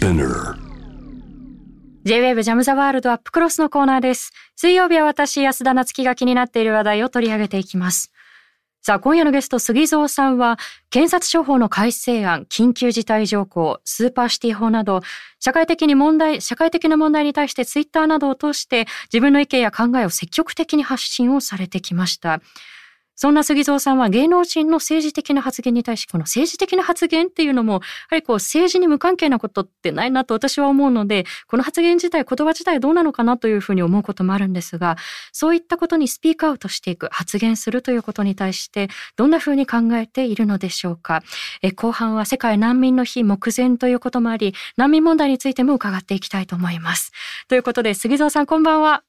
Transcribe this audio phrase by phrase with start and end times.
[0.00, 0.56] Spinner
[2.04, 4.32] J-WAVE JAM THE WORLD UP CLOSE のコーナーです。
[4.56, 8.10] 水曜日は私、安田菜津紀が気になっている話題を取り上げていきます。
[8.80, 10.58] さあ、今夜のゲスト、杉蔵さんは、
[10.88, 15.02] 検察庁法の改正案、緊急事態条項、スーパーシティ法など、
[15.38, 22.40] 社会的に問題、社会的な問題に対してツイッターなどを通して、自分の意見や考えを積極的に発信をされてきました。
[23.20, 27.80] そんな杉蔵さんは芸能人の政治的な発言に対し、この政治的な発言っていうのも、や
[28.12, 34.96] はりこう政治に無関係なことってないなと私は思うので、この発言自体、言葉自体どうなのかなというふうに思うこともあるんですが、
[35.32, 41.22] そういったことにスピークアウトしていく、発言するということに対して、どんなふうに考えているのでしょうか。
[41.60, 47.12] え後半は世界難民の日目前ということもあり、難民問題についても伺っていきたいと思います。
[47.48, 49.02] ということで、杉蔵さんこんばんは。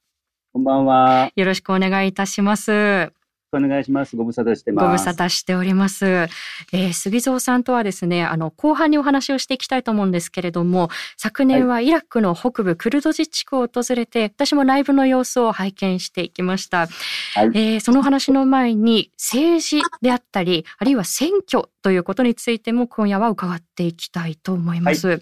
[0.52, 1.30] こんばんは。
[1.34, 3.21] よろしくお願いいたします。
[3.56, 4.16] お願いします。
[4.16, 4.84] ご無沙汰してます。
[4.86, 6.06] ご無沙汰しております。
[6.06, 16.88] えー、杉蔵さんとはですね、あの、後半にお話をしていきたいと思うんですけれども、昨年はイラクの北部クルド自治区を訪れて、私もライブの様子を拝見していきました。
[17.34, 25.20] はいえーその話の前に、政治であったり、あるいは選挙ということについても今夜は伺っていきたいと思います。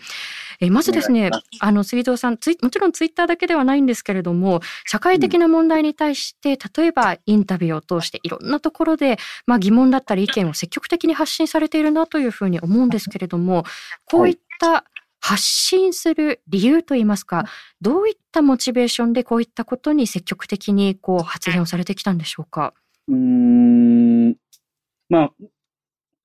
[0.60, 13.64] えーまずですねあの、杉蔵さんもちろんツイッターだけではないんですけれども、社会的な問題に対して、例えばインタビューを通していろんなところで、まあ、疑問だったり意見を積極的に発信されているなというふうに思うんですけれども、
[14.04, 14.84] こういった
[15.20, 17.44] 発信する理由といいますか、
[17.80, 22.72] どういったモチベーションでこういったことに積極的にこう発言をされてきたんでしょうか？
[23.08, 24.36] うーん。
[25.08, 25.30] まあ、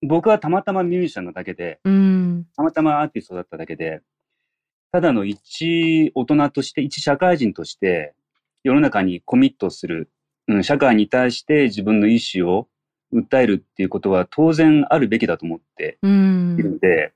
[0.02, 2.45] 僕はたまたまミュージシャンなだけで、うん。
[2.55, 4.02] たまたまアーティストだっただけで、
[4.91, 8.13] ただの一大人として、一社会人として、
[8.63, 10.09] 世の中にコミットする、
[10.47, 12.67] うん、社会に対して自分の意思を
[13.13, 16.57] 訴えるっていうことは当然あるべきだと思ってういるん。
[16.73, 17.13] ので、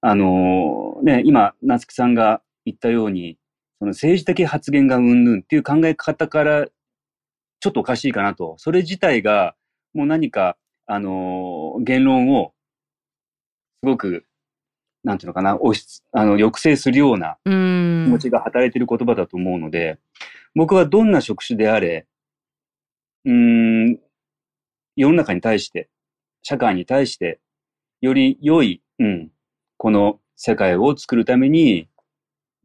[0.00, 3.38] あのね、今、夏木さんが言ったように、
[3.78, 8.54] その政治的発言がうんぬんっていう考え方から、ちょっとおかしいかなと。
[8.58, 9.54] それ自体が、
[9.94, 10.56] もう何か、
[10.86, 12.52] あの言論を、
[13.84, 14.24] すごく、
[15.04, 18.04] なんていうのかな、押し、あの、抑制するようなうん。
[18.06, 19.98] 気持ちが働いている言葉だと思うので、
[20.54, 22.06] 僕はどんな職種であれ、
[23.24, 23.98] うん、
[24.96, 25.88] 世の中に対して、
[26.42, 27.40] 社会に対して、
[28.00, 29.30] より良い、うん、
[29.76, 31.88] この世界を作るために、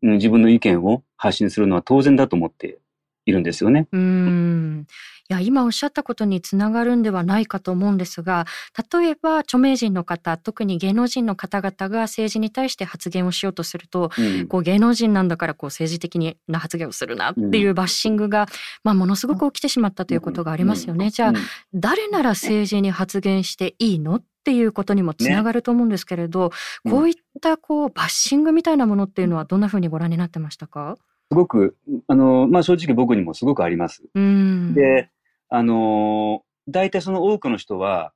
[0.01, 2.79] うん、自分の意見を発信するのは当然だと思って
[3.27, 3.87] いるんですよね。
[3.91, 4.87] うん。
[5.29, 8.45] いや、今おっしゃったことにつながるんではないかと思うんですが、
[8.93, 18.47] 例えば著名人の方、特に芸能人の方々が政治に対して発言をしようとすると、うん、こう芸能人なんだからこう政治的な発言をするなっていうバッシングが、
[18.85, 21.09] まあ、ものすごく起きてしまったということがありますよね。
[21.09, 21.33] じゃあ、
[21.73, 26.51] 誰なら政治に発言していいのっていうことにもつながると思うんですけれど、
[26.85, 26.91] うん。
[26.91, 30.95] こういったこうバッシングみたいなものっていうのはどんなふうにご覧になってましたか？
[31.31, 31.75] すごく、
[32.07, 34.03] あの、まあ、正直僕にもすごくあります。
[34.13, 34.73] うん。
[34.73, 35.09] で、
[35.49, 38.11] あのー大体その多くの人は、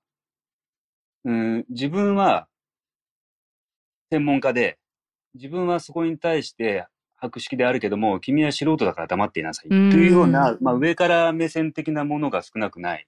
[1.23, 2.47] うん、自分は
[4.11, 4.77] 専門家で、
[5.35, 6.85] 自分はそこに対して
[7.15, 9.69] 博識であるけども、君は素人だから黙っていなさい。
[9.69, 13.07] とうんいうような、まあ、上から目線的なものが少なくない。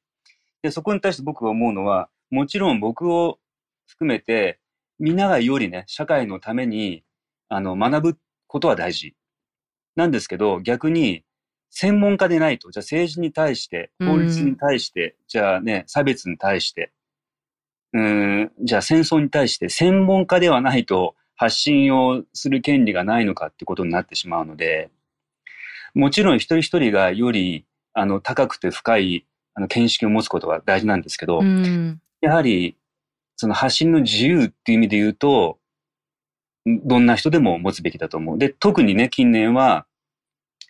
[0.62, 3.40] で、そこに対して僕が思うのは、もちろん僕を
[3.86, 4.60] 含めて、
[5.00, 7.04] みんながよりね、社会のために、
[7.50, 9.14] あの、学ぶことは大事。
[9.96, 11.24] なんですけど、逆に、
[11.70, 16.92] 専門家でないと、じゃあ政治に対して、法律に対して、じゃあね、差別に対して、
[17.94, 24.92] うーん、じゃあ戦争に対して、専門家ではないと発信をする権利がないのかってことになってしまうので、
[25.94, 29.26] もちろん一人一人がより、あの、高くて深い、
[29.56, 32.02] あの、見識を持つことが大事なんですけど、うん。
[32.22, 32.78] やはり、
[33.36, 35.63] その発信の自由っていう意味で言うと、ん
[36.66, 38.38] どんな人でも持つべきだと思う。
[38.38, 39.86] で、特にね、近年は、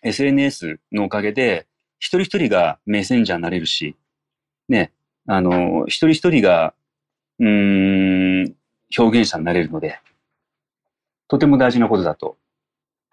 [0.02, 1.66] SNS のおかげで、
[1.98, 3.96] 一人一人がメッセンジャーになれるし、
[4.68, 4.92] ね、
[5.26, 6.74] あの、一人一人が、
[7.38, 8.54] うーん、
[8.96, 10.00] 表現者になれるので、
[11.28, 12.36] とても大事なことだと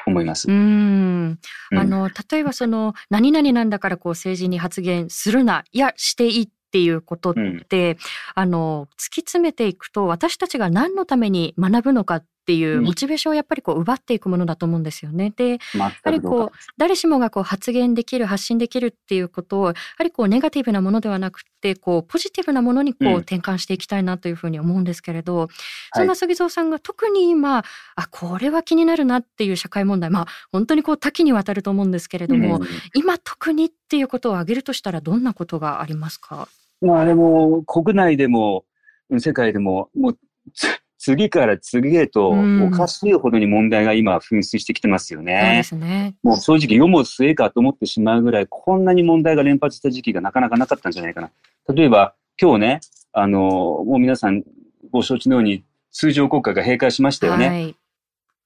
[0.05, 0.49] 思います。
[0.49, 1.39] うん。
[1.71, 7.33] うんあの、例えばその、何々なんだからこう政治に発言するな、いや、していいっていうことっ
[7.67, 7.97] て、
[8.35, 12.83] あの、突き詰めていくと、私たちが何のために学ぶのかっていううん。
[12.83, 15.33] モチベーションをやっぱりこう奪っていくものだと思うんですよね。
[15.35, 23.15] で、全やはりこう誰しもがこう発言できる発信できるっていうことをやはりこうネガティブなものではなくてこうポジティブなものにこううん。
[23.17, 25.47] 転換していきたいなというふうに思うんですけれど、
[25.93, 27.63] そんな杉蔵さんが特に今
[27.95, 32.67] あこれは気になるなっていう社会問題まあ本当にこう多岐にわたると思うんですけれども、うん。
[32.95, 36.47] 今特にっていうことを挙げるとしたらどんなことがありますか？
[36.81, 38.65] まあ、あれも、国内でも、
[39.11, 40.17] うん世界でも、もう、
[40.53, 40.67] つ
[41.03, 45.63] 次から次へとうんおかしいほどに問題が今噴出してきてますよそうでね。
[45.63, 46.15] すね。
[46.21, 51.31] もう正直世も末かと思ってしまうぐらい、こんなに問題が連発した時期がなかなかなかったんじゃないかな。
[51.73, 52.79] 例えば、今日ね、
[53.13, 54.43] あの、もう皆さん
[54.91, 57.47] ご承知のように通常国会が閉会しましたよね。
[57.47, 57.75] はい。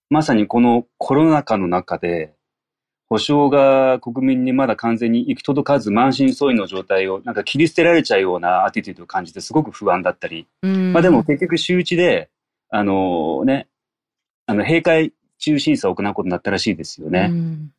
[0.10, 2.36] まさにこのコロナ禍の中で、
[3.10, 12.30] 保障が国民にまだ完全に行き届かず満身創痍の状態をなんか切り捨てられちゃうようなアティテュードを感じてすごく不安だったり、うんまあでも結局週一で、
[12.70, 13.68] あのね、
[14.46, 17.28] あの閉会中審査を行うことになったらしいですようね。
[17.28, 17.72] ん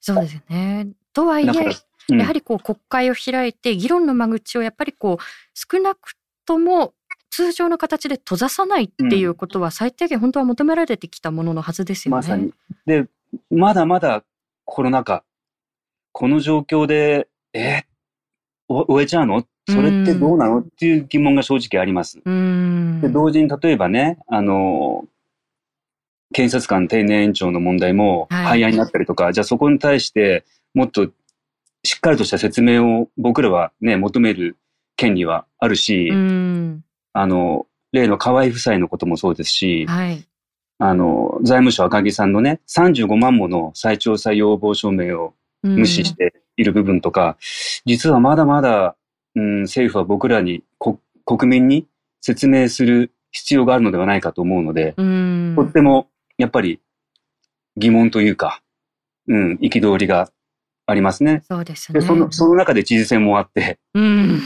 [0.00, 0.88] そうですよね。
[1.12, 5.24] とはいえ、うんやはりこう国会を開いて議論の間口をやっぱりこう
[5.54, 6.92] 少なくとも
[7.30, 12.16] 通常の形で閉ざさないっていうことは最低限本当は求められてきたもののはずですよね。
[12.16, 12.52] まさに。
[12.86, 13.06] で、
[13.50, 14.24] まだまだ
[14.64, 15.22] コロナ禍、
[16.10, 17.89] この状況で、えお
[18.70, 19.44] 終えちゃうの？
[19.68, 20.60] それってどうなの？
[20.60, 22.20] っていう疑問が正直あります。
[22.24, 23.00] うん。
[23.00, 25.04] で、同時に例えばね、あの、
[26.32, 30.44] 検察官定年延長の問題もはい廃案になったりとか、じゃあそこに対して
[30.74, 31.10] もっと
[31.82, 34.56] しっかりとした説明を僕らはね、求める
[34.96, 36.84] 権利はあるし、うん。
[37.12, 40.24] あの、例の河合夫妻のこともそうですし、はい。
[40.78, 47.36] あの、財務省赤木さんのね、35万もの再調査要望書明を無視している部分とか、
[47.86, 48.96] 実はまだまだ、
[49.34, 51.86] うん、政府は僕らに、こ国民に
[52.20, 55.54] 説明する必要があるのではないかと思うので、うん。
[55.56, 56.08] とっても、
[56.38, 56.80] やっぱり
[57.76, 58.62] 疑問というか、
[59.28, 60.30] うん、憤りが
[60.86, 61.42] ありますね。
[61.48, 62.00] そうですね。
[62.00, 64.40] で、その、その中で知事選もあって、うん。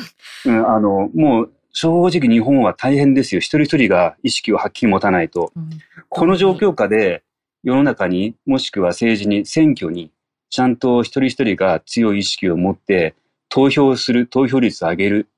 [0.45, 3.41] うん、あの、もう、正直日本は大変ですよ。
[3.41, 5.53] 一人一人が意識をはっきり持たないと。
[5.57, 5.71] うん
[6.09, 7.25] この状況下で
[7.65, 10.13] 世の中にもしくは政治に選挙に
[10.55, 13.17] ちゃんと一人一人が強い意識を持って
[13.49, 15.29] 投票する、投票率を上げる。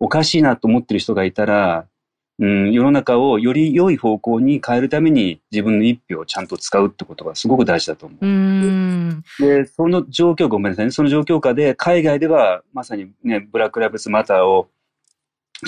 [0.00, 1.86] おかしいなと思ってる人がいたら、
[2.40, 8.26] うん、世の中をより良い方向に変えるために自分の一票をちゃんと使うってことがすごく大事だと思う。
[8.26, 9.22] うん。
[9.38, 10.90] で、その状況、ごめんなさいね。
[10.90, 14.70] その状況下で、海外ではまさにね、ブラック・ライブズ・マターを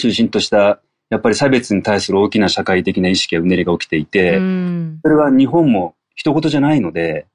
[0.01, 0.81] 中心とした、
[1.11, 7.29] やっぱり差別に対する大きな社会的な意識やうねりが起きていて、うんそれは日本も一言じゃないので、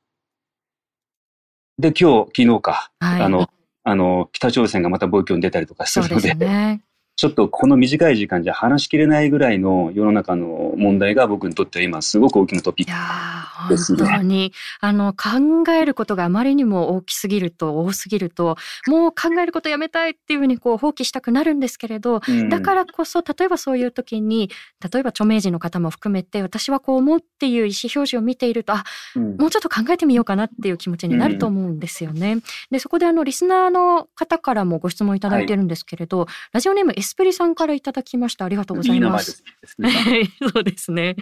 [1.82, 3.22] で、今日、昨日か、はい。
[3.24, 3.50] あの、
[3.84, 6.84] あの、北朝鮮がまた暴挙に出たりとかするので、すね。
[7.22, 14.04] ちょっとこの短い時間じゃ話しきれないぐらいの世の中の問題が僕にとっては今すごく大きなトピックですね。
[14.04, 14.54] 本当に。
[14.80, 18.58] あの考えることがあまりにも大きすぎると多すぎると
[18.88, 22.50] もう考えることやめたいっていうふうにこう放棄したくなるんですけれどうん。
[22.50, 24.50] だからこそ例えばそういう時に
[24.92, 28.84] 例えば著名人の方も含めて私はこう思うっていう意思表示を見ているとあ
[29.16, 29.38] うん。
[29.38, 32.38] もうちょっと考えてみようかなっていう気持ちになると思うんですよね。
[32.72, 38.46] でそこであのリスナーの方からもご質問いただいてるんですけれど、ラジオネームエスプリさんからいただきました。
[38.46, 38.96] ありがとうございま。
[38.96, 39.44] いい名前です
[40.54, 41.18] そうですね。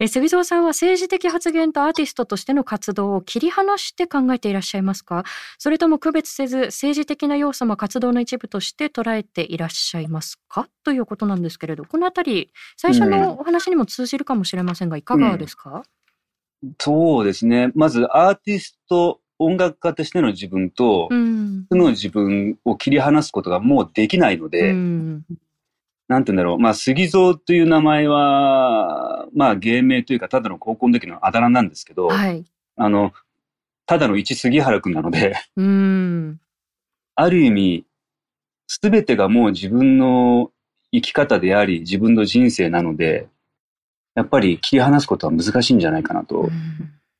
[0.00, 5.22] え杉蔵さんは政治的発言とアーティストとしての活動を切り離して考えていらっしゃいますか？
[5.58, 10.68] それとも区別せず政治的な要素も活動の一部として捉えていらっしゃいますか？
[10.82, 15.84] ということなんですけれどこのあたり最初のお話にも通じるかもしれませんがいかがですか、
[16.80, 17.70] そうですね。
[17.74, 21.41] まずアーティスト、音楽家としての自分と、うん。
[21.41, 25.24] その自分を切り離すことがもうできないので、うん
[26.08, 26.58] なんて言うんだろう。
[26.58, 32.44] まあ、杉蔵という名前は、まあ、芸名というか、ただの高校の時のあだ名なんですけど、はい。
[32.76, 33.12] あの、
[33.86, 36.40] ただの一杉原くんなので、うん
[37.14, 37.86] ある意味、
[38.66, 40.50] すべてがもう自分の
[40.92, 43.28] 生き方であり、自分の人生なので、
[44.14, 46.50] やっぱり切り離すことは難しいんじゃないかなうとん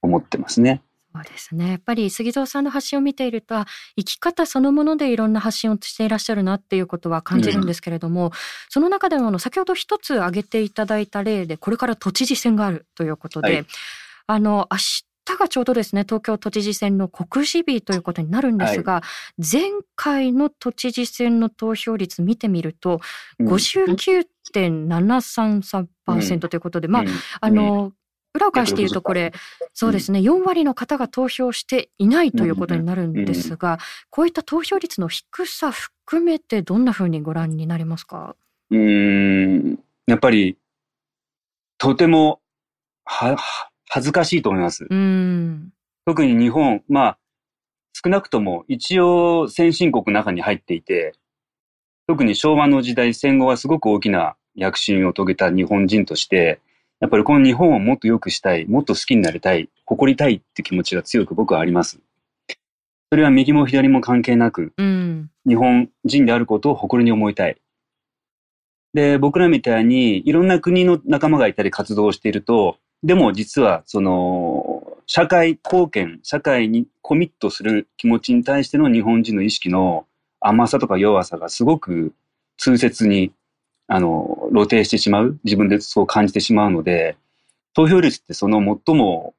[0.03, 0.83] 思ってますね。
[1.15, 1.71] そうですね。
[1.71, 3.67] やっぱり杉蔵さんの発信を見ていると、あ
[3.97, 8.33] 生き方そのものでいろんな発信をしていらっしゃるなっていうことは感じるんですけれども、
[8.71, 13.67] その中でもあの先ほど一つ挙げていただいた例で、これから都知事選があるということで、はい。
[14.29, 15.05] あの明日
[15.37, 19.03] がちょうどですね、東京都知事選の告示日ということになるんですが、
[19.39, 19.63] 前
[19.95, 23.01] 回の都知事選の投票率見てみると、
[23.39, 23.49] うん。
[23.49, 27.09] 59.733%ということで、まあうん。
[27.41, 27.93] あの、
[28.35, 29.33] 裏を返して言うとこれ、
[29.75, 33.79] そうですね、4割の方が投票していないということになるんですが、
[34.11, 38.37] こういった投票率の低さ含めてどんなふうにご覧になりますか？
[38.71, 40.57] うーん、やっぱり、
[41.79, 42.41] とても、
[43.05, 44.87] は、は恥ずかしいと思います。
[44.89, 45.73] うん。
[46.07, 47.19] 特に日本、まあ、
[47.93, 51.13] 少なくとも一応先進国の中に入っていて、
[52.07, 56.61] 特に昭和の時代、戦後はすごく大きな躍進を遂げた日本人として、
[57.03, 61.99] やっぱりこの日本をもっと良くしたい、もっと好きになりたい、誇りたいって気持ちが強く僕はあります。
[63.11, 65.29] それは右も左も関係なく、うん。
[65.45, 67.57] 日本人であることを誇りに思いたい。
[68.95, 80.07] で、僕らみたいにいろんな国の仲間がいたり活動していると、でも実はその、社会貢献、社会にコミットする気持ちに対しての日本人の意識の
[80.39, 82.15] 甘さとか弱さがすごく
[82.59, 83.33] 痛切に、
[83.95, 85.39] あの、露呈してしまう。
[85.45, 87.15] 自分でそう感じてしまうので、
[87.75, 89.35] 投票率ってその最も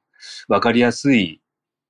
[0.46, 1.40] わかりやすい、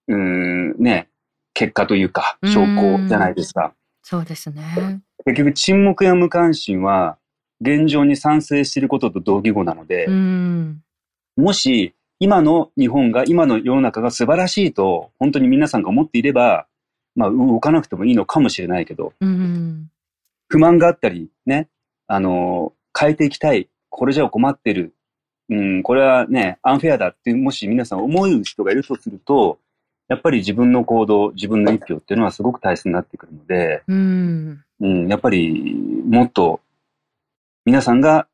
[0.09, 1.11] うん、ね、
[1.53, 3.75] 結果というか、証拠じゃないですか。
[4.03, 5.03] そうですね。
[5.27, 7.19] 結局、沈黙や無関心は、
[7.61, 10.07] 現状に賛成していることと同義語なので、
[11.37, 16.67] もし、今の日本が、今の世の中が素晴らしいと、本当に皆さんが思っていれば、
[17.15, 19.13] まあ、動かなくてもいいのかもしれないけど、
[20.49, 21.69] 不満があったり、ね、
[22.07, 24.95] あの、変えていきたい、これじゃ困ってる、
[25.49, 29.59] うん、これはね、アンフェアだって、もし皆さん思う人がいるとすると、
[30.09, 35.75] やっぱり自分の行動、自分の一票っていうのはすごく大切になってくるので、うん、うん、やっぱり
[36.07, 36.61] もっと
[37.65, 38.27] 皆さんが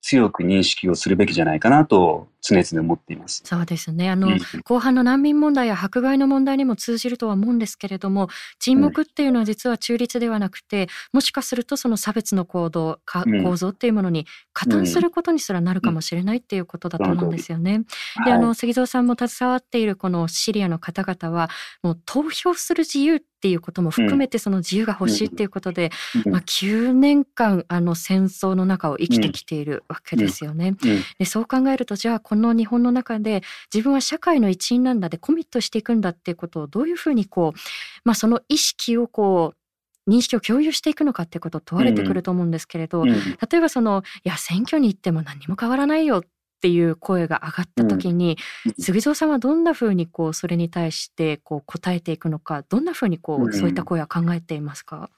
[0.00, 3.42] 強く認識をするべきじゃないかなと常々思っています。
[3.44, 4.10] そうですね。
[4.10, 8.28] あの、うん、後半の難民問題や迫害の問題にも通じるとは思うんですけれども、
[8.60, 17.82] 沈黙っていうのは実は中立ではなくて、うん、もしかするとその差別の行動、か構造っていうものに加担することにすらなるかもしれないっていうことだと思うんですよね。
[18.18, 21.50] うん、で、あの、杉蔵さんも携わっているこのシリアの方々は、
[21.82, 25.90] もう投票する自由っていうことも含めてその自由が欲しいっていうことで、
[26.26, 30.74] まあ、9年間あの戦争の中を生きてきているわけですよね。
[31.18, 33.42] でそう考えるとじゃあこの日本の中で
[33.72, 37.58] 自分は社会の一員なんだでコミットしていくんだっていうことをどういうふうにこう、
[38.04, 46.18] まあ、その意識をこう認識を共有していくのかってことを問われてくると思うんですけれど、うん、例えばそのいや選挙に行っても何も変わらないよ。
[46.20, 46.22] っ
[46.60, 48.36] ていう声が上がった時に、
[48.66, 55.10] うん、杉蔵さんはどんなふうにこうそれに対してこう答えていくのかどんなふうにこう、そういった声は考えていますか？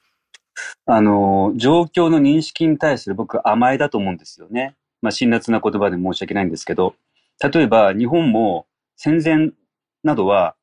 [0.87, 4.77] あの状況の認識に対する僕甘えだと思うんですよね。
[5.03, 6.95] まあ辛辣な言葉で申し訳ないんですけど。
[7.43, 8.67] 例えば日本も
[8.99, 9.53] 戦前
[10.05, 10.57] などは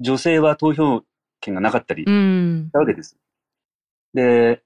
[0.00, 1.02] 女性は投票
[1.38, 3.18] 権がなかったりしたわけです。
[4.14, 4.62] で、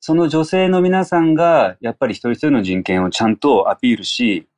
[0.00, 4.48] その女性の皆さんがやっぱり一人一人の人権をちゃんとアピールし、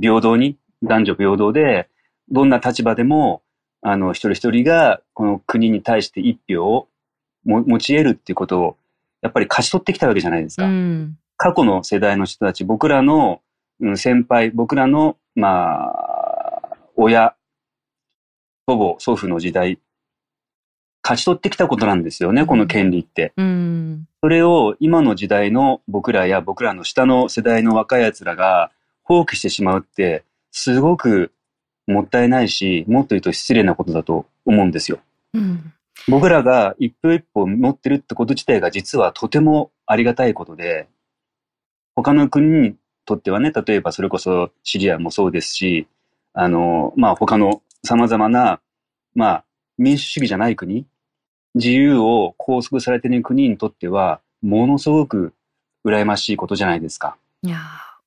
[0.00, 1.88] 平等に、男女平等で、
[2.30, 3.42] どんな立場でも、
[3.82, 6.88] あの、一人一人がこの国に対して一票を
[7.44, 8.76] 持ち得るっていうことを、
[9.22, 10.68] やっぱり勝ち取ってきたわけじゃないですか。
[11.36, 13.40] 過去の世代の人たち、僕らの
[13.96, 17.34] 先輩、僕らのまあ、親、
[18.68, 19.78] 祖母、祖父の時代、
[21.02, 23.32] 勝ち取ってきたことなんですよね、この権利って。
[23.36, 28.70] うん、それを今の時代の僕らや僕らの下の世代の若い奴らが
[29.10, 31.32] 放棄してしまうって、すごく
[31.88, 35.00] もったいないし、もっと言うと失礼なことだと思うんですよ。
[35.34, 35.72] うん、
[36.06, 40.86] 僕らが一歩一歩持ってるってこと自体が実はとてもありがたいことで、
[41.96, 45.88] 他の国にとってはね、例えばそれこそシリアもそうですし、
[46.32, 48.60] あの、まあ、他の様々な、
[49.16, 49.44] まあ、
[49.76, 50.86] 民主主義じゃない国、
[51.56, 55.32] 自由を拘束されている国にとっては、ものすごく
[55.84, 57.16] 羨ましいことじゃないですか。
[57.42, 57.58] いや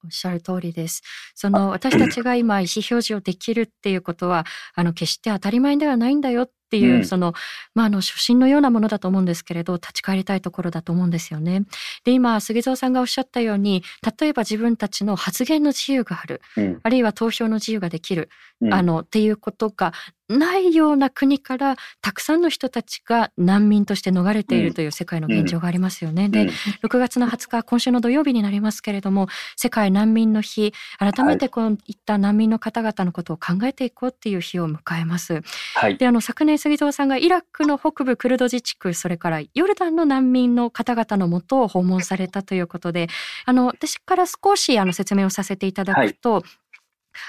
[0.04, 1.02] おっしゃる通りです。
[1.36, 4.46] その私たちが今意思表示をできるっていうことは、
[4.76, 7.34] あの決して当たり前ではないんだよっっていう、うん、その、
[7.76, 11.64] まあ、あの、初心のようなものだと思うんですけれど、立ち返りたいところだと思うんですよね。
[12.04, 13.84] で、今、杉蔵さんがおっしゃったように、
[14.20, 18.30] 例えば自分たちの発言の自由がある、うん、あるいは投票の自由ができる、
[18.62, 19.94] うん、あの、っていうことが
[20.30, 26.30] ないような国からたくさんの人たちが難民として逃れているという世界の現状がありますよね。
[26.30, 26.50] で、
[26.84, 29.28] 6月の20日、今週の土曜日になりますけれども、
[29.58, 35.42] 世界難民の日、改めてこういった難民の方々のことを考えていこうっていう日を迎えます。
[35.76, 43.10] はい、で、あの、昨年杉蔵さんがイラクの北部クルド自治区、それからヨルダンの難民の方々のもとを訪問されたということで、
[43.44, 46.44] あの、私から少しあの説明をさせていただくと、はい。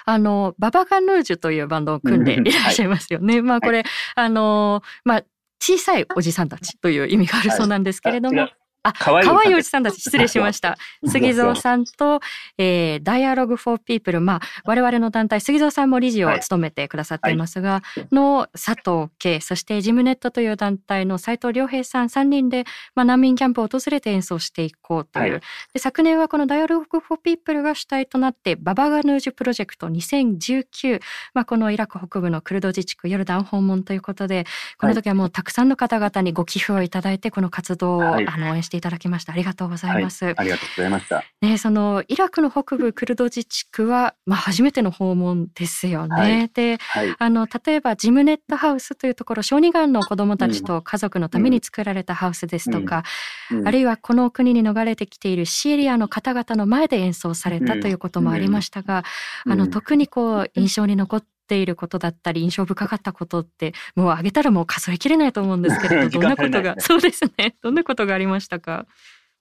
[0.04, 3.34] あの、ババガヌージュというバンドを組んでいらっしゃいますよね。
[3.34, 5.24] はい、まあこれ、はい、あの、まあ
[5.60, 9.82] 小さいおじさんたちという意味があるそうなんですけれども、はい、あ、可愛いおじさん。
[9.82, 10.76] たち、失礼しました。
[11.06, 12.20] 杉蔵さんと、
[12.58, 22.64] えー、ダイアログフォーピープル、まあ、我々の団体、杉蔵さんも理事を務めてくださっていますが、はい、の佐藤圭、そしてジムネットという団体の斉藤良平さん3人で、
[22.94, 25.32] まあ、難民キャンプを訪れて演奏していこうという。
[25.32, 25.40] はい、
[25.72, 31.00] で昨年はこのダイアログフォーピープルが主体となって、ババガヌージュプロジェクト2019、
[31.32, 34.44] まあ、このイラク北部のクルド自治区ヨルダン訪問ということで、
[34.78, 39.32] この時はもうたくさんの方々にご寄付をいただいて、この活動を、あの応援してしていただきました。
[39.32, 40.24] ありがとうございます。
[40.24, 41.24] はい、ありがとうございました。
[41.40, 46.16] ね、そのイラクの北部クルド自治区は、まあ、初めての訪問ですよね。
[46.16, 53.04] はい、で、はい、あの例えばジムネットハウスというところ、小児がんの子どもたちと家族のために作られたハウスですとか、
[53.50, 59.04] うんうん、あるいはこの国に逃れてきているシリアの方々の前で演奏されたということもありましたが、
[59.46, 67.56] あの特にこう印象に残っていることだったり印象深かったことってもうあげたらもう数えきれないと思うんですけれど どんなことが、ね、そうですね。
[67.62, 68.86] どんなことがありましたか？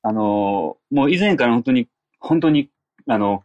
[0.02, 1.88] あのもう以前から本当に
[2.20, 2.70] 本当に
[3.08, 3.44] あの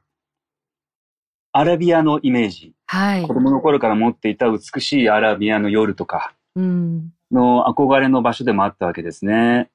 [1.52, 9.70] アラビアのイメージ、はい、子供の頃から持っていた美しいアラビアの夜とかの憧れの場所でもあったわけですね。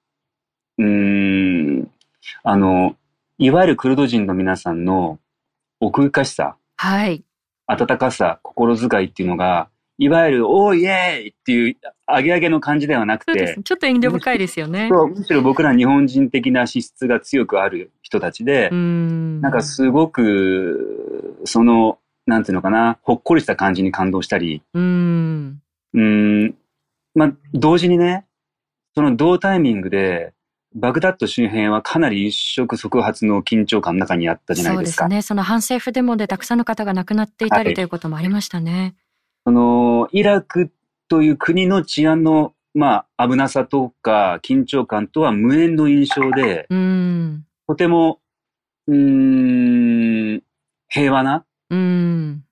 [0.77, 1.89] うん。
[2.43, 2.95] あの
[3.37, 5.19] いわゆるクルド人の皆さんの
[5.79, 7.23] 奥ゆかしさ、はい、
[7.67, 11.77] 温かさ、心遣いっていうのが、いわゆる、おーイエーイっていう、
[12.07, 14.89] あげあげの感じではなくて、ちょっと遠慮深いですよね。
[14.91, 25.61] そう、むしろ僕ら日本人的な資質が強くある人たちで、んなんかすごく、その、なんていうのかな、ほっこりした感じに感動したり、うん。
[25.93, 26.55] うん。
[27.13, 28.25] まあ、同時にね、
[28.95, 30.33] その同タイミングで、
[30.75, 35.03] バグダッド周辺はかなり一触即発の緊張感の中にあったじゃないですか。
[35.03, 35.21] そうですね。
[35.21, 38.95] その反政府デモでたくさんの方が亡くなっていたり、はい、ということもありましたね。
[39.45, 40.71] その、イラク
[41.09, 48.19] という国の治安の、まあ、危なさとか緊張感とは無縁の印象で、うん、とても、
[48.87, 50.41] うん、
[50.89, 52.43] 平和な、うん、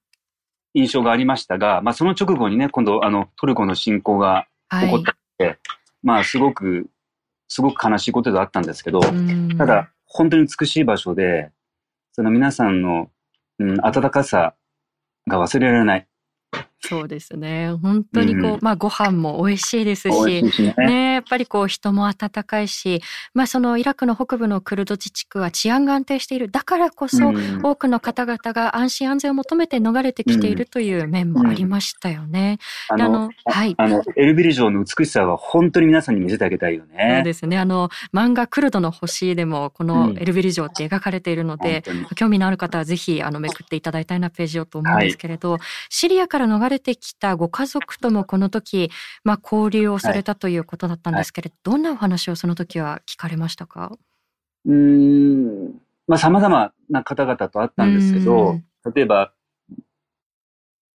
[0.73, 5.03] 印象がありましたが、まあ、その直後にね、今度、あの、トルコの侵攻が起こっ
[5.37, 5.57] て、はい、
[6.03, 6.87] まあ、すごく
[7.53, 9.01] すごく悲しいことであったんですけど、
[9.57, 11.51] ただ、本当に美しい場所で、
[12.13, 13.09] その皆さんの、
[13.59, 14.55] うん、温かさ
[15.27, 16.07] が忘れられない。
[16.83, 17.71] そうですね。
[17.81, 23.01] 本当にこう、うん、まあご飯も美味しいですし、ね、ね、やっぱりこう人も温かいし、
[23.33, 26.49] まあそのイラクの北部のクルド自治区は治安が安定している。
[26.49, 27.31] だからこそ、
[27.63, 32.57] 多くの方々が安心安全を求めて逃れてきているという面もありましたよね。
[32.91, 33.75] うん、あの、はい。
[33.77, 37.15] あの、エルビル城の美しさは本当に皆さんに見せてあげたいよね。
[37.17, 37.57] そうですね。
[37.57, 48.91] あの、漫画クルドの星でもこのエルビル城って描かれているので、うん、興味のある方はぜひあのめくっていただいたいなページをと思うんですけれど、はい、シリアから逃れてきたご家族ともこの時、
[49.23, 53.97] まあ、交流をされたということだったんですけれど、はい、どんなお話をその時は聞かれましたか？
[54.65, 55.73] うん、
[56.07, 58.59] まあ、様々な方々と会ったんですけど、
[58.93, 59.33] 例えば、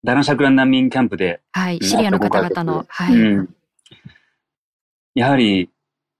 [0.05, 3.55] ダナシャクラン難民キャンプで、はい、シリアの方々の、はい、うん、
[5.15, 5.71] やはり、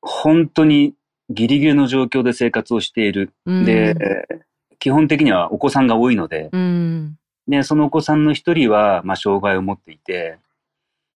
[0.01, 0.95] 本当に
[1.31, 3.33] ギリギリの状況で生活をしている。
[3.47, 3.97] で、
[4.79, 7.17] 基本的にはお子さんが多いので、うん、
[7.53, 10.39] で、そのお子さんの一人は、まあ、障害を持っていて、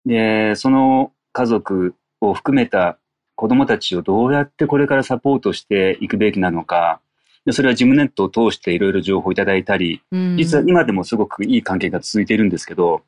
[0.05, 2.97] で、その家族を含めた
[3.35, 6.99] 子供たちをどうやってこれからサポートしていくべきなのか、
[7.45, 13.03] でそれはジムネットを通していろいろ情報をいただいたり、うん、実は今でもすごくいい関係が続いているんですけど、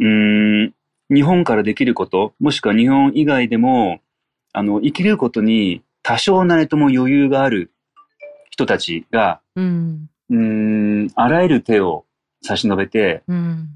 [0.00, 0.74] うん、
[1.14, 4.00] 日本からできること、もしくは日本以外でも、
[4.52, 7.70] あの、生きることに多少なりとも余裕がある
[8.50, 12.06] 人たちが、うん、うん、あらゆる手を
[12.42, 13.68] 差し伸べて、うん、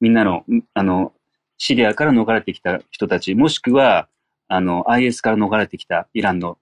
[0.00, 0.44] みんなの、
[0.74, 1.12] あの、
[1.58, 4.08] シリアから逃れてきた人たち、もしくは、
[4.48, 6.58] あの、IS から逃れてきたイランの、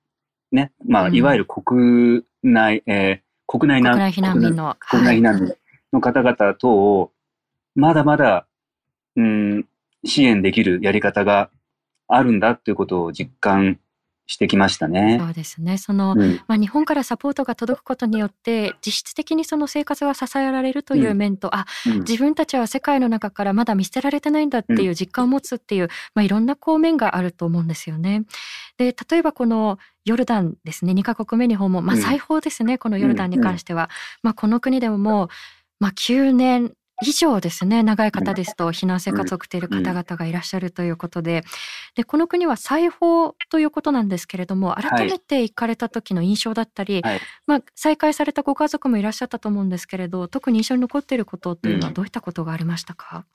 [0.50, 4.76] ね、まあ、うん、いわゆる国内、えー、国内難国内避難民の。
[4.90, 5.54] 国内避難民
[5.92, 7.12] の方々等を、
[7.74, 8.46] まだまだ、
[9.14, 9.66] うん、
[10.04, 11.50] 支援できるやり方が
[12.08, 13.78] あるんだということを実感
[14.26, 15.18] してきましたね。
[15.20, 15.78] そうですね。
[15.78, 28.24] その、うん、まあ日本からサポートが届くことによって実質的にその生活が支えられるという面と、うん、あ、うん、自分たちは世界の中からまだ見捨てられてないんだっていう実感を持つっていう、まあいろんな方面があると思うんですよね。
[28.78, 33.90] で、例えばこのヨルダンですね、2カ国目に訪問、まあ最高ですね、このヨルダンに関しては。
[34.22, 35.28] まあこの国でももう、
[35.78, 41.44] まあ9年以上ですね長い方ですと避難生活を送っている方々がいらっしゃるということで
[41.94, 53.26] でこの国は裁縫ということなんですけれども改めて行かれた時の印象だったり、はい、まあ、再会されたご家族もいらっしゃったと思うんですけれど特に印象に残っていることというのはどういったことがありましたか、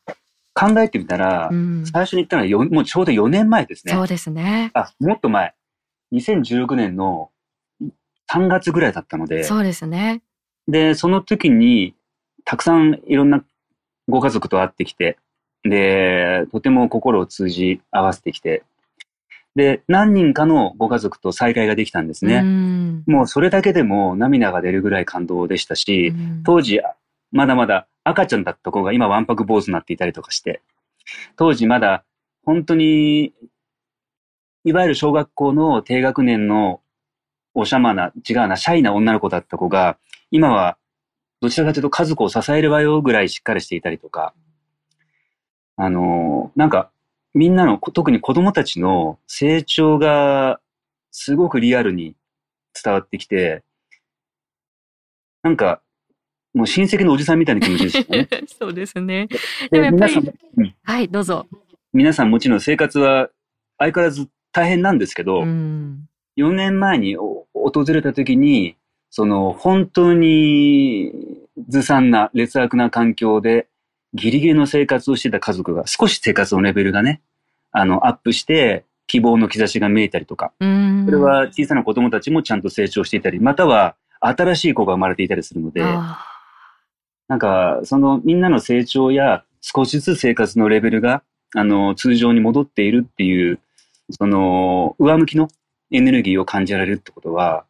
[0.54, 3.94] 考えてみたら、うん、最初に言ったのはよもうちょうど4年前ですね。
[3.94, 4.72] そうですね。
[4.74, 5.54] あ、もっと前。
[6.14, 7.32] 2016年の
[8.32, 9.44] 3月ぐらいだったので。
[9.44, 10.22] そうですね。
[10.68, 11.96] で、その時に、
[12.44, 13.44] たくさんいろんな
[14.12, 15.18] ご家族と会ってきて、
[15.64, 18.64] で、とても心を通じ合わせてきて、
[19.56, 22.42] で、何人かのご家族と再会ができたんですね。
[23.08, 26.14] うもうそれだけでも涙が出るぐらい感動でしたし、
[26.46, 26.80] 当時、
[27.32, 30.62] まだまだ赤ちゃんだった子が今わんぱく坊主になっていたりとかして、
[31.36, 32.04] 当時まだ
[32.44, 33.34] 本当に、
[34.64, 36.82] いわゆる小学校の低学年の
[37.54, 39.98] おしゃまな、違うな、シャイな女の子だった子が、
[40.32, 40.78] 今は、
[41.42, 44.34] どちらかというと家族を支えるわよぐらいしっかりしていたりとか、
[45.76, 46.92] あの、なんか、
[47.34, 50.60] みんなの、特に子供たちの成長が
[51.12, 52.16] すごくリアルに
[52.84, 53.64] 伝わってきて、
[55.42, 55.82] なんか、
[56.54, 58.28] もう親戚のおじさんみたいな気持ちですね。
[58.60, 59.28] そうですね。
[59.72, 60.16] でもやっぱり、
[60.58, 61.48] うん、はい、どうぞ。
[61.94, 63.30] 皆さんもちろん生活は
[63.78, 67.46] 相変わらず大変なんですけど、うん、4年前に訪
[67.88, 68.76] れた時に、
[69.10, 71.12] その本当に
[71.68, 73.68] ずさんな劣悪な環境で
[74.14, 77.22] ギリギリの生活をしてた家族が少し生活のレベルがね、
[77.72, 80.64] あの、アップして希望の兆しが見えたりとか、そ
[81.12, 85.82] れは小さな子供たちもちゃんと成長していたり、または新しい子が生まれていたりするので、
[87.28, 91.24] なんか、そのみんなの成長や少しずつ生活のレベルが、
[91.56, 93.60] あの、通常に戻っているっていう、
[94.12, 95.48] その、上向きの
[95.92, 97.66] エネルギーを感じられるってことは、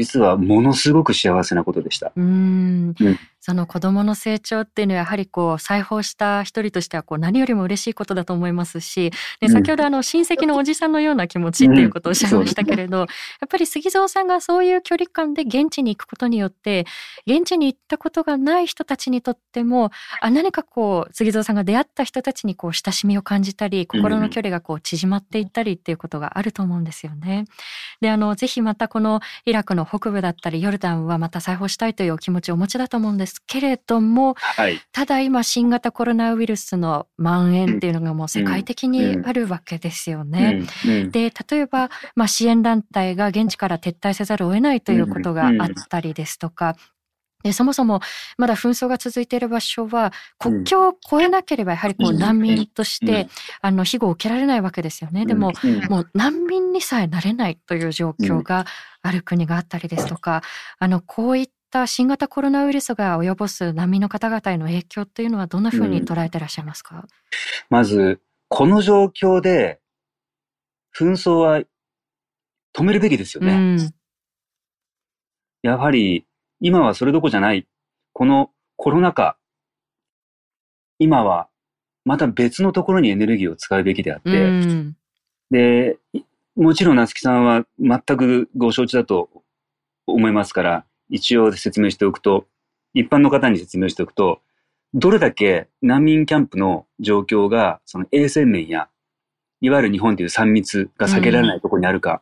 [0.00, 2.10] 実はものすごく幸せなことでした。
[2.16, 13.08] うん、うん、その子供の成長っていうのはやはりこう裁縫した一人としてはこう何よりも嬉しいことだと思いますし、で先ほどあの親戚のおじさんのような気持ちっていうことをおっしゃいましたけれど、やっ
[13.46, 16.86] ぱり杉蔵さんがそういう距離感で現地に行くことによって
[17.26, 19.90] 現地に行ったことがない人たちにとっても
[20.22, 27.44] あ何かこう杉蔵さんが出会った人たちにこう親しみを感じたり心の距離がこう縮まっていったりっていうことがあると思うんですよね。
[28.00, 40.62] であのぜひまたこのイラクの北部だったりヨルダンはまた裁縫したいというお気持ちをお持ちだと思うんですけれども、はい、ただ今新型コロナウイルスの蔓延っていうのがもう世界的にあるわけですよね。
[41.10, 46.76] で例えば、まあ、支援団体が現地から撤退せざるを得ないということがあったりですとか、
[47.42, 48.00] でそもそも
[48.36, 53.28] まだ紛争が続いている場所は国境を越えなければやはりこう難民として
[53.62, 55.24] あの庇護を受けられないわけですよね。
[55.26, 55.52] でも
[55.88, 58.66] もう難民にさえなれないという状況が
[59.02, 60.42] ある国があったりですとか
[60.78, 67.06] あのこういった新型コロナウイルスが及ぼす難民の方々への影響というのはどんなふうに捉えてらっしゃいますか、
[67.70, 69.80] まずこの状況で
[70.96, 71.62] 紛争は
[72.74, 73.52] 止めるべきですよね。
[73.52, 73.90] うん、
[75.62, 76.26] やはり
[76.60, 77.66] 今はそれどころじゃない。
[78.12, 79.36] このコロナ禍、
[80.98, 81.48] 今は
[82.04, 84.96] また別のところにエネルギーを使うべきであって、うん、
[85.50, 85.98] で、
[86.56, 89.30] もちろん夏木さんは全くご承知だと
[90.06, 92.46] 思いますから、一応説明しておくと、
[92.94, 94.40] 一般の方に説明しておくと、
[94.92, 98.88] どれだけ難民キャンプの状況が、その衛生面や、
[99.60, 102.20] いわゆる日本という3密が避けられないところにあるか、うん、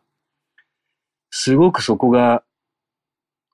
[1.30, 2.42] すごくそこが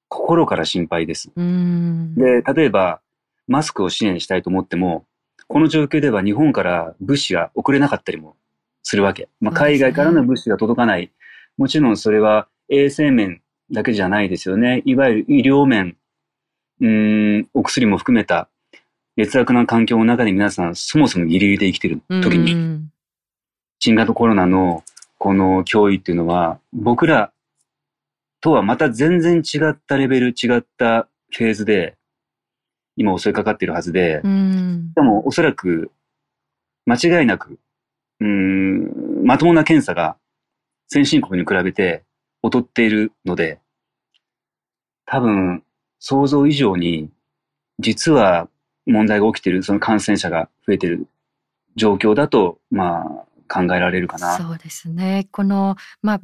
[0.09, 1.31] 心から心配です。
[1.37, 3.01] で、例えば、
[3.47, 5.05] マスクを支援したいと思っても、
[5.49, 8.37] この状況では日本から物資が送れなかったりも
[8.83, 9.29] するわけ。
[9.41, 11.11] まあ、海外からの物資が届かない。
[11.57, 13.41] もちろんそれは衛生面
[13.71, 14.83] だけじゃないですよね。
[14.85, 15.97] いわゆる医療面、
[16.81, 18.49] うん、お薬も含めた
[19.17, 22.81] 劣悪な環境の中で皆さんそもそもギリギリで生きてる時に、
[23.79, 24.83] 新型コロナの
[25.19, 27.33] この脅威っていうのは、僕ら
[28.45, 31.97] とはまた全然違ったレベル、違ったフェーズで、
[32.95, 35.91] 今襲いかかっているはずで、うん、でもおそらく、
[36.85, 37.59] 間違いなく、
[38.21, 40.19] うん、まともな検査が
[40.89, 42.05] 先進国に比べて
[42.43, 43.61] 劣っているので、
[45.07, 45.63] 多分、
[45.99, 47.09] 想像以上に、
[47.79, 48.51] 実は
[48.85, 51.07] 問題が起きている、その感染者が増えている
[51.77, 54.37] 状況だと、まあ、考えられるかな。
[54.37, 55.29] そうですね。
[55.33, 56.21] この、まあ、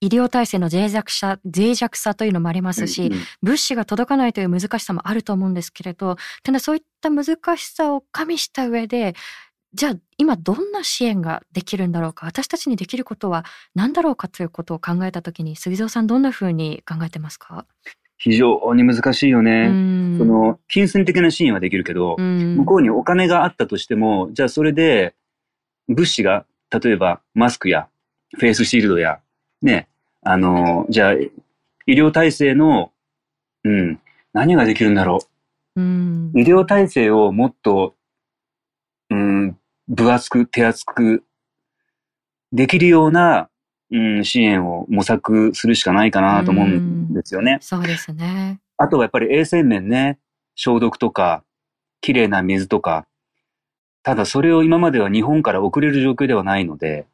[0.00, 9.14] 医療体制の脆弱さ、脆弱さというのもありますし、うんうん、物資が届かないという難しさもあると思うんですけれど、ただそういった難しさを加味した上で、
[9.72, 17.66] じゃあ今どんな支援ができるんだろうか、私たちにできることは何だろうかということを考えたときに、杉蔵さんどんなふうに考えてますか？
[18.16, 19.68] 非常に難しいよね。
[20.18, 25.14] その、金銭的な支援はできるけど、向こうにお金があったとしても、じゃあそれで
[25.88, 27.88] 物資が、例えばマスクや
[28.36, 29.20] フェイスシールドや
[29.62, 29.88] ね、
[30.22, 31.30] あの、じゃあ、医
[31.88, 32.92] 療体制の、
[33.64, 34.00] うん、
[34.32, 35.20] 何ができるんだろ
[35.76, 35.80] う。
[35.80, 37.94] うん、医療体制をもっと、
[39.10, 39.56] うん、
[39.88, 41.24] 分厚く、手厚く、
[42.52, 43.48] できるような、
[43.90, 47.58] うん、支援を模索するしかないかなと思うんですよね。
[47.60, 48.60] うそうですね。
[48.76, 50.18] あとはやっぱり衛生面ね、
[50.54, 51.44] 消毒とか、
[52.00, 53.06] 綺麗な水とか、
[54.02, 57.06] ただそれを今までは日本から送れる状況ではないので、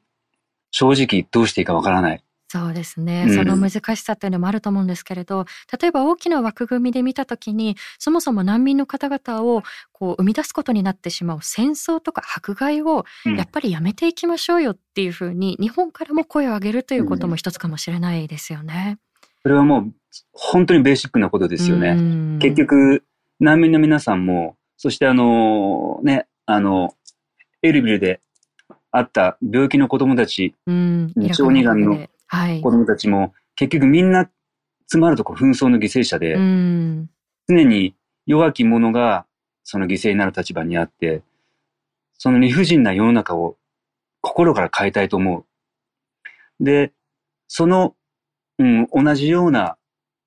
[0.71, 2.23] 正直どうしていいかわからない。
[2.49, 5.47] そうですね、うん、その難しさというのもあると思うんですけれど
[5.81, 13.05] 例えば大きな枠組みで見た時にそもそも難民の方々をこう生み出すことになってしまう戦争とか迫害を
[13.37, 18.99] やっぱりやめていきましょうよっていうふうに日本からも声を上げるということも一つかもしれないですよね。
[19.43, 19.93] それはもう
[20.33, 22.39] 本当にベーシックなことですよね。
[22.41, 23.05] 結局、
[23.39, 26.95] 難民の皆さんも、そしてあの、ね、あの、
[27.63, 28.21] エルビルで
[28.91, 32.09] あった病気の子供たち、小児がんの
[32.63, 34.29] 子供たちも、結局みんな
[34.81, 36.35] 詰まるとこ紛争の犠牲者で、
[37.49, 37.95] 常に
[38.27, 39.27] 弱き者が
[39.65, 41.23] その犠牲になる立場にあって、
[42.19, 43.57] その理不尽な世の中を
[44.21, 45.39] 心から変えたいと思
[46.61, 46.65] う。
[46.65, 46.93] で、
[47.49, 47.95] その、
[48.59, 49.77] うん、同じような、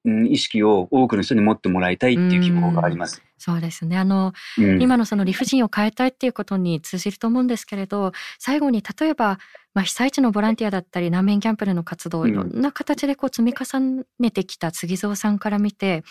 [0.06, 3.24] うん、意識を多くの人に持ってもらいたいっていう希望があります。
[3.39, 3.97] そうですね。
[3.97, 9.39] あの、うん、今のその理不尽を変えたいっていうことに通じると思うんですけれど、最後に例えば、
[9.73, 16.04] まあ、被災地のボランティアだったり難民キャンプでの活動、いろんな形でこう積み重ねてきた杉蔵さんから見て、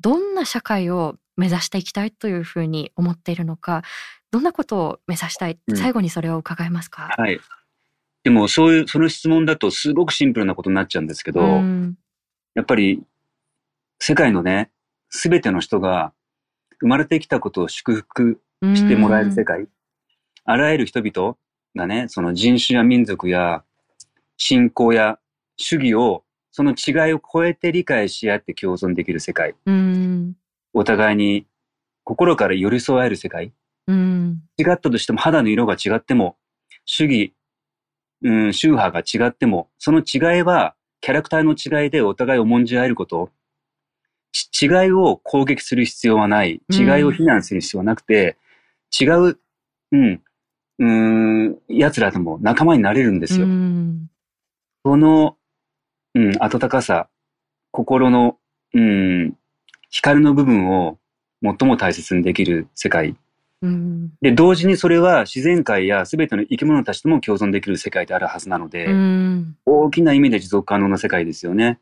[0.00, 3.82] どんな社会を目指していきたいというふうに思っているのか、
[4.30, 7.40] どんなことを目指したい、最後にそれを伺えますか、はい。
[8.24, 11.40] でも、そういう、その質問だとすごくシンプルなことになっちゃうんですけど、
[12.54, 13.02] やっぱり、
[14.00, 14.70] 世界のね、
[15.10, 16.12] すべての人が
[16.80, 19.66] 生まれてきたことを祝福してもらえる世界、
[20.44, 21.36] あらゆる人々
[21.76, 23.62] がね、その人種や民族や
[24.36, 25.18] 信仰や
[25.56, 29.54] 主義を、その違いを超えて理解し合って共存できる世界。
[30.72, 31.46] お互いに
[32.04, 33.52] 心から寄り添える世界。
[34.58, 36.36] 違ったとしても肌の色が違っても、
[36.84, 37.34] 主義、
[38.22, 43.30] うん、宗派が違っても、その違いはキャラクターの違いでお互い重んじ合えること。
[44.60, 46.60] 違いを攻撃する必要はない。
[46.70, 48.36] 違いを非難する必要はなくて、
[48.98, 49.38] 違う、
[49.92, 50.22] うん、
[50.78, 53.46] うん、奴らとも仲間になれるんですよ。
[54.84, 55.36] その、
[56.14, 57.08] うん、温かさ、
[57.70, 58.38] 心の、
[58.74, 59.34] うん、
[59.90, 60.98] 光の部分を
[61.42, 63.16] 最も大切にできる世界。
[63.60, 71.80] うん、で、同時にそれは自然界や全ての生き物たちとも共存できる世界であるはずなので、うん、大きな意味で持続可能な世界ですよね。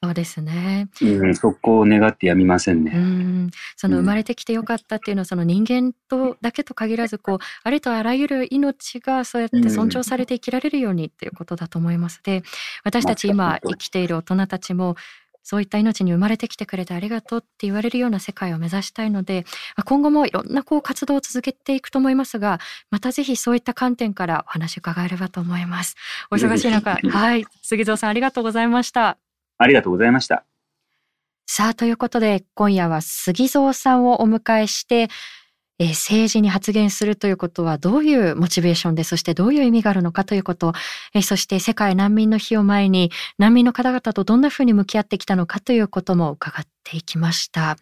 [0.00, 0.88] そうですね。
[1.02, 2.92] うん、そこを願ってやみませんね。
[2.94, 12.20] うん、その生まれてきてよかったっていうのは、その人間とだけと限らず、こう、ありとあらゆる命がそうやって尊重されて生きられるようにっていうことだと思います。
[12.22, 12.44] で、
[12.84, 14.94] 私たち今生きている大人たちも、
[15.42, 19.46] そういった命に生まれてきてくれてありがとうって言われるような世界を目指したいので、
[19.86, 25.96] 今後もいろんなこう活動を続けていくと思いますが、またぜひそういった観点からお話伺えればと思います。
[26.30, 29.16] お忙しい中、 はい、杉蔵さんありがとうございました。
[29.58, 30.44] ありがとうございました。
[31.46, 35.08] さあ、ということで、今夜は杉蔵さんをお迎えして、
[35.80, 40.72] えー、政治に発言するということはどういうモチベーションで、そしてどういう意味があるのかということ、
[41.14, 47.76] えー、そして世界難民の日を前に難民の方々とどんなふうに向き合ってきたのかということも伺っていきました。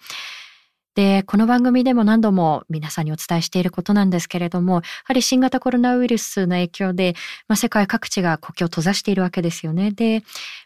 [0.94, 7.14] で、この番組でも何度も皆さんにお伝えしていることなんですけれども、やはり新型コロナウイルスの影響で、
[7.48, 9.90] まあ、世界各地が国境を閉ざしているわけですよね。
[9.90, 10.22] で、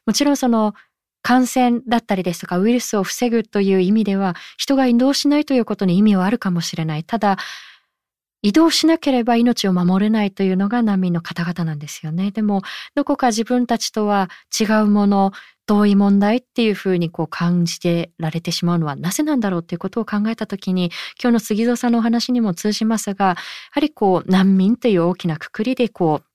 [0.06, 0.74] もちろんその
[1.22, 7.04] 感染だったりですとかウイルスを防ぐという意味では人が移動しないということに意味はあるかもしれない。
[7.04, 7.36] ただ
[8.42, 12.30] 移動しなければ命を守れないというのが難民の方々なんですよね。
[12.30, 12.62] でも
[12.94, 15.32] どこか自分たちとは違うもの
[15.66, 20.90] 遠い問題っていうふうにこう感じてられてしまうのはなぜなんだろうっていうことを考えた時に
[21.22, 23.36] 今日の杉蔵さんのお話にも通じますがや
[23.70, 26.26] はりこう難民という大きなくくりでこう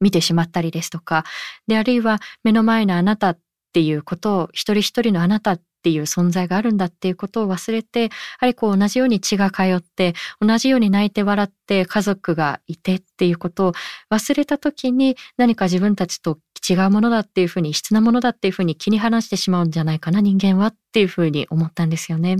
[0.00, 1.24] 見てしまったりですとか
[1.68, 3.36] であるいは目の前のあなた
[3.74, 8.08] っていうことを一人一人のあなたっていう存在があるんだっていうことを忘れてや
[8.38, 13.72] はりこう同じように血が通って同じように泣いて笑って家族がいてっていうことを
[14.12, 22.36] 忘れた時に何か自分たちと違うものだっていうふうに異質なものだっていうふうに気に離してしまうんじゃないかな人間はっていうふうに思ったんですよね。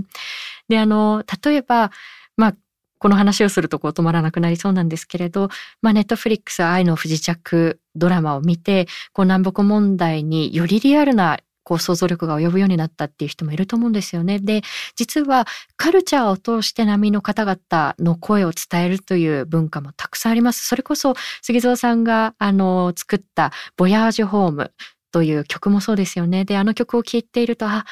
[0.69, 1.91] であの例えば
[2.37, 2.55] まあ
[2.97, 5.49] この話をするとこう止まらなくなりそうなんですけれど、
[5.81, 14.39] まあ、ネットフリックス愛の不時着ドラマを見て、こう南北問題によりリアルなこう想像力が及ぶようになったっていう人もいると思うんですよね。
[14.39, 14.61] で、
[14.95, 20.67] 実はカルチャーを通して波の方々の声を伝えるという文化もたくさんあります。
[20.67, 24.71] それこそ杉蔵さんがあの作ったボヤージュホーム
[25.11, 26.45] という曲もそうですよね。
[26.45, 27.85] で、あの曲を聴いていると、あ、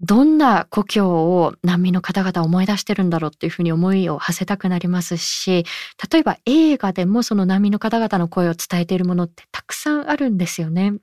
[0.00, 5.64] どんな故郷を難民の方々思い出してるんだろうっていうふうに思いを馳せたくなりますし、
[6.12, 10.94] 例えば映画でもその難民の方々の声を伝えているものってたくさんあるんですよね。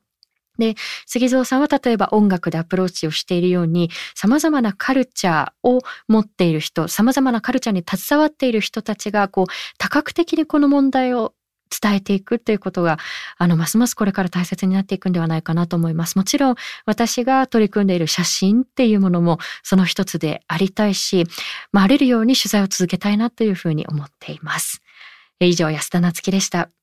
[0.57, 9.45] で、杉蔵さんは例えば音楽でアプローチをしているように、様々なカルチャーを持っている人、様々なカルチャーに携わっている人たちが、こう、
[9.77, 11.33] 多角的にこの問題を
[11.69, 12.97] 伝えていくということが、
[13.37, 16.17] あの、ますますこれから大切になっていくんではないかなと思います。
[16.17, 21.25] もちろん、私が取り組んでいる写真っていうものも、その一つでありたいし、
[21.71, 24.81] まあ、あれるように取材を続けたいなというふうに思っています。
[25.39, 26.74] 以上、安田なつきでした。